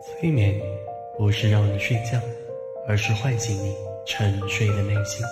[0.00, 0.54] 催眠
[1.16, 2.20] 不是让你睡觉，
[2.86, 3.74] 而是唤醒你
[4.06, 5.24] 沉睡的内心。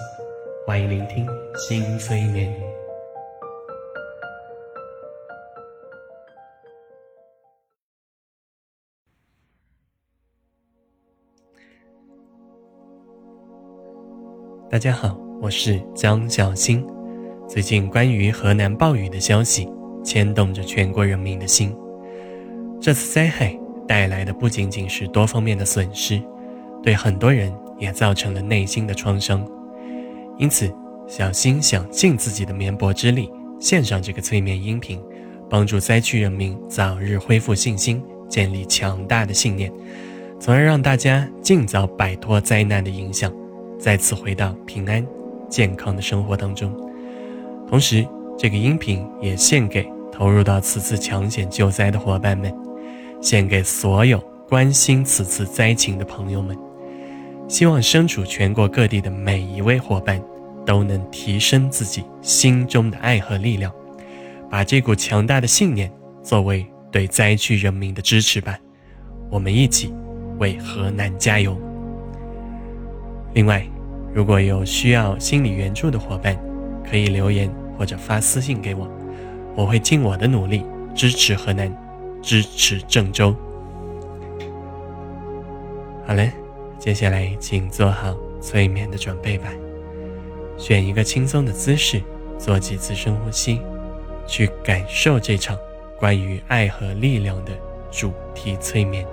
[0.67, 1.25] 欢迎聆听
[1.57, 2.53] 新催眠。
[14.69, 16.85] 大家好，我是江小新。
[17.49, 19.69] 最近关于河南暴雨的消息
[20.03, 21.73] 牵动着全国人民的心。
[22.81, 26.21] 这次灾害带来的不仅仅是多方面的损失，
[26.83, 29.47] 对很多人也造成了内心的创伤。
[30.39, 30.73] 因此，
[31.07, 35.01] 小新想尽自己的绵薄之力，献上这个催眠音频，
[35.49, 39.73] 帮助灾区人民早日恢复信心，建立强大的信念，
[40.41, 43.33] 从而让大家尽早摆脱灾难的影响，
[43.79, 45.07] 再次回到平安
[45.49, 46.71] 健康的生活当中。
[47.69, 48.07] 同时，
[48.37, 52.53] 这个音频也献给投入到此次抢险救灾的伙伴们，
[53.21, 56.57] 献给所有关心此次灾情的朋友们。
[57.49, 60.21] 希望身处全国各地的每一位伙伴，
[60.65, 63.73] 都能提升自己心中的爱和力量，
[64.51, 65.91] 把这股强大的信念
[66.23, 68.59] 作为对灾区人民的支持吧。
[69.31, 69.95] 我们一起
[70.39, 71.57] 为河南加油。
[73.33, 73.65] 另外，
[74.13, 76.37] 如果有需要心理援助的伙伴，
[76.89, 78.91] 可以留言或者发私信给我，
[79.55, 80.65] 我会尽我的努力
[80.95, 81.73] 支持河南，
[82.27, 83.33] 支持郑州。
[86.05, 86.33] 好嘞，
[86.77, 89.49] 接下来请做好催眠的准备吧，
[90.59, 92.03] 选一个轻松的姿势，
[92.37, 93.61] 做几次深呼吸，
[94.27, 95.57] 去感受这场
[96.01, 97.53] 关于爱和力量的
[97.93, 99.07] 主题催眠。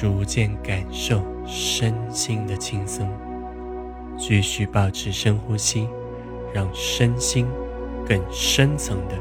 [0.00, 3.06] 逐渐感受身心的轻松，
[4.16, 5.86] 继续保持深呼吸，
[6.54, 7.46] 让身心
[8.08, 9.14] 更深层的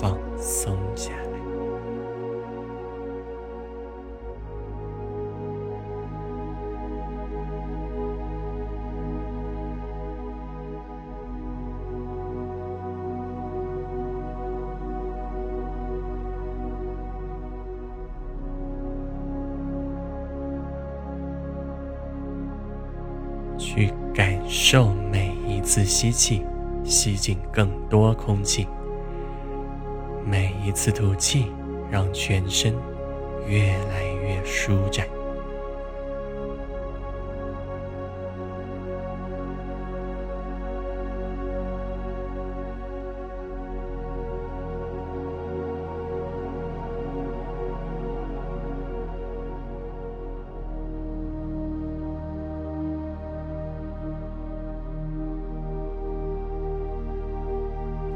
[0.00, 1.12] 放松下
[23.62, 26.44] 去感受每一次吸气，
[26.84, 28.66] 吸进更多空气；
[30.26, 31.46] 每一次吐气，
[31.88, 32.74] 让全身
[33.46, 35.06] 越来越舒展。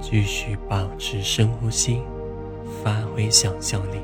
[0.09, 2.01] 继续保持深呼吸，
[2.81, 3.99] 发挥想象力，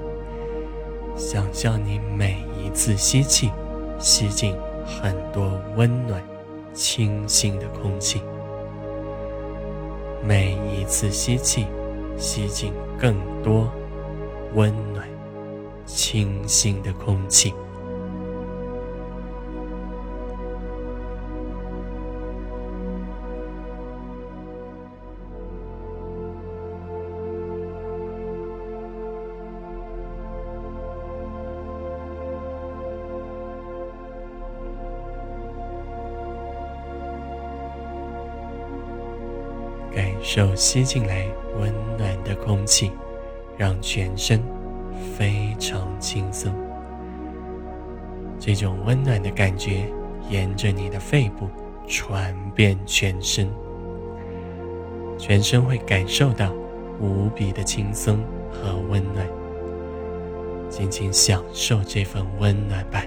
[1.16, 3.52] 想象你每一次吸气，
[4.00, 4.52] 吸进
[4.84, 6.20] 很多温暖、
[6.72, 8.18] 清新的空气；
[10.26, 11.68] 每一次吸气，
[12.18, 13.70] 吸进更多
[14.54, 15.08] 温暖、
[15.86, 17.54] 清新的空气。
[39.94, 41.26] 感受吸进来
[41.58, 42.90] 温暖的空气，
[43.56, 44.42] 让全身
[45.16, 46.52] 非常轻松。
[48.38, 49.84] 这种温暖的感觉
[50.28, 51.48] 沿着你的肺部
[51.86, 53.48] 传遍全身，
[55.18, 56.52] 全身会感受到
[57.00, 58.18] 无比的轻松
[58.50, 59.26] 和温暖。
[60.68, 63.04] 尽情享受这份温暖吧。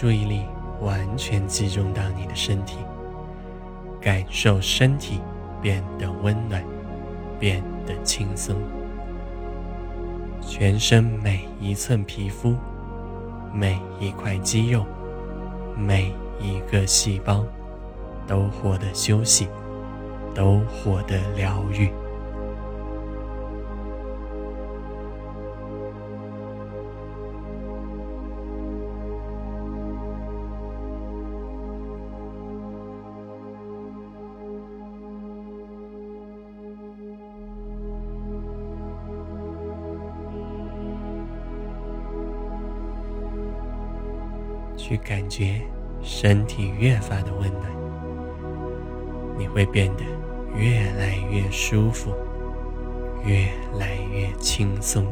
[0.00, 0.46] 注意力
[0.80, 2.78] 完全集中到你的身体，
[4.00, 5.20] 感受身体
[5.60, 6.64] 变得温暖，
[7.38, 8.56] 变得轻松。
[10.40, 12.56] 全身每一寸皮肤、
[13.52, 14.86] 每一块肌肉、
[15.76, 16.10] 每
[16.40, 17.44] 一个细胞
[18.26, 19.50] 都获得休息，
[20.34, 21.90] 都获得疗愈。
[44.90, 45.60] 去感觉
[46.02, 47.70] 身体越发的温暖，
[49.38, 50.02] 你会变得
[50.52, 52.12] 越来越舒服，
[53.24, 53.46] 越
[53.78, 55.06] 来越轻松。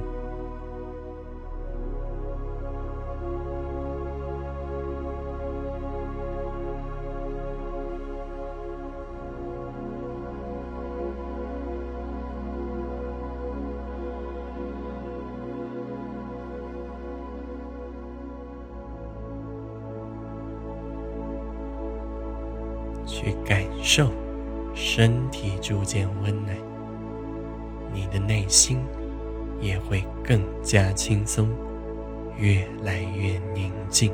[23.09, 24.11] 去感受
[24.75, 26.55] 身体逐渐温暖，
[27.93, 28.79] 你的内心
[29.61, 31.49] 也会更加轻松，
[32.37, 34.13] 越来越宁静。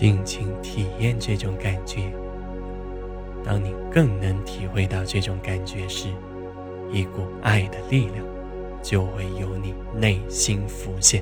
[0.00, 2.02] 尽情体验这种感觉。
[3.44, 6.06] 当你更能体会到这种感觉时，
[6.92, 8.24] 一股爱的力量
[8.80, 11.20] 就会由你内心浮现。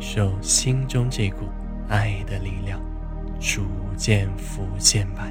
[0.00, 1.46] 受心中这股
[1.88, 2.80] 爱的力量
[3.38, 3.66] 逐
[3.96, 5.30] 渐浮现吧，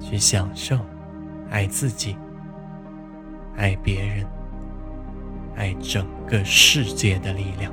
[0.00, 0.78] 去享受
[1.50, 2.16] 爱自己、
[3.56, 4.26] 爱别人、
[5.56, 7.72] 爱整个世界的力量。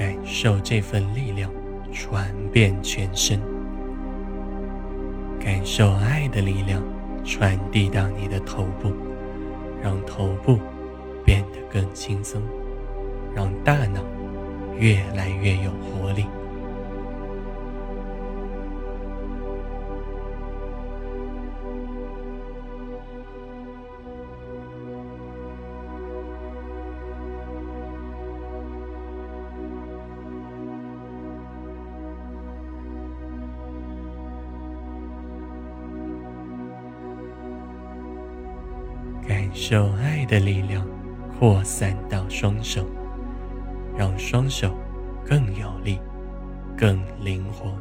[0.00, 1.52] 感受这份力量
[1.92, 3.38] 传遍全身，
[5.38, 6.82] 感受爱的力量
[7.22, 8.90] 传递到你的头部，
[9.82, 10.58] 让头部
[11.22, 12.40] 变得更轻松，
[13.36, 14.02] 让大脑
[14.78, 16.24] 越来越有活力。
[39.40, 40.86] 感受爱的力量
[41.38, 42.84] 扩散到双手，
[43.96, 44.76] 让双手
[45.24, 45.98] 更有力、
[46.76, 47.72] 更灵活，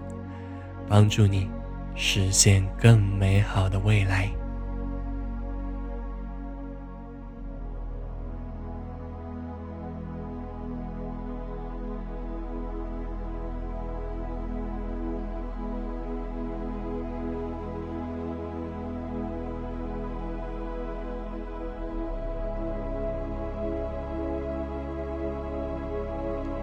[0.88, 1.50] 帮助你
[1.96, 4.30] 实现更美好的未来。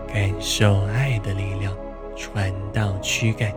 [0.07, 1.77] 感受爱的力量
[2.17, 3.53] 传到躯干，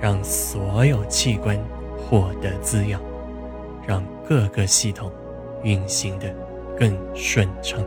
[0.00, 1.58] 让所有器官
[1.96, 3.00] 获得滋养，
[3.86, 5.10] 让各个系统
[5.62, 6.34] 运行的
[6.78, 7.82] 更顺畅。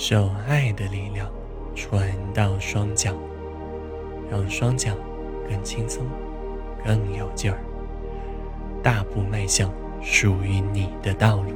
[0.00, 1.28] 受爱的力量
[1.74, 3.12] 传到双脚，
[4.30, 4.92] 让双脚
[5.48, 6.06] 更轻松、
[6.86, 7.58] 更有劲儿，
[8.80, 9.68] 大步迈向
[10.00, 11.50] 属于你的道路。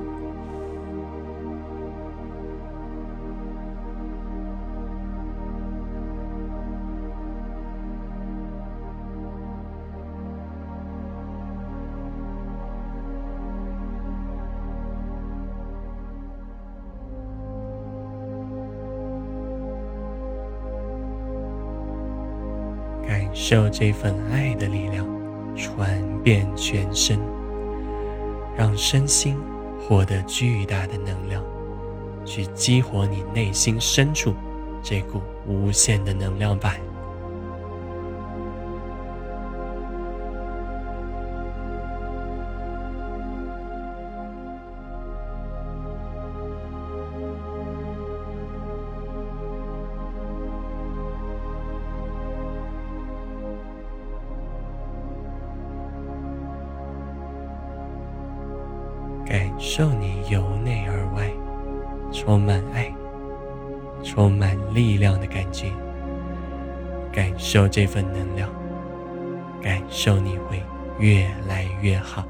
[23.52, 25.06] 受这份爱的力量
[25.54, 27.18] 传遍全身，
[28.56, 29.36] 让身心
[29.78, 31.44] 获得巨大的能量，
[32.24, 34.32] 去激活你内心深处
[34.82, 36.80] 这股无限的能量板，
[59.32, 61.32] 感受你由内而外
[62.12, 62.92] 充满爱、
[64.04, 65.70] 充满力量的感觉。
[67.10, 68.50] 感受这份能量，
[69.62, 70.62] 感受你会
[70.98, 72.26] 越来越好。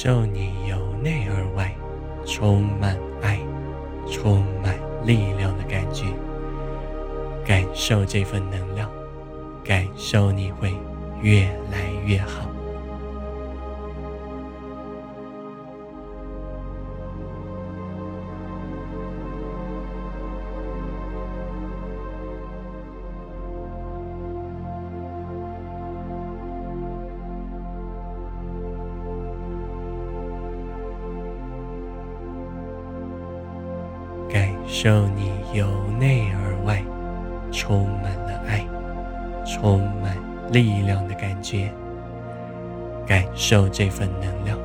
[0.00, 1.74] 受你由内而外
[2.24, 3.36] 充满爱、
[4.08, 6.04] 充满力量的感觉，
[7.44, 8.88] 感受这份能量，
[9.64, 10.72] 感受你会
[11.20, 12.47] 越来越好。
[34.28, 35.66] 感受你由
[35.98, 36.82] 内而外
[37.50, 38.64] 充满了爱、
[39.46, 40.16] 充满
[40.52, 41.70] 力量的感觉，
[43.06, 44.58] 感受这份能量，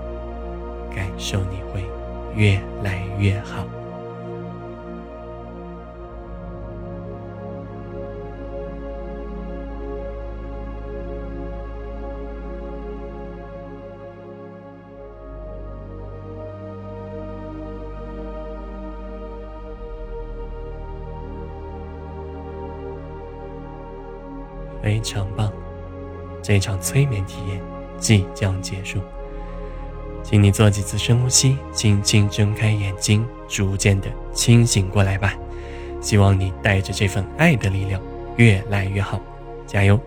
[0.93, 1.83] 感受你会
[2.35, 3.65] 越来越好。
[24.83, 25.49] 非常棒，
[26.41, 27.61] 这场催眠体验
[27.97, 28.99] 即将结束，
[30.21, 35.33] 请你做几次深呼吸，轻轻睁开眼睛，逐渐的清醒过来吧。
[36.01, 38.01] 希望你带着这份爱的力量
[38.35, 39.21] 越来越好，
[39.65, 39.97] 加油！